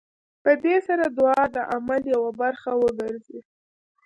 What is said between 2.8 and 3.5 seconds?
وګرځي.